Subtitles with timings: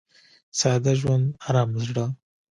[0.59, 2.05] •ساده ژوند، ارامه زړه.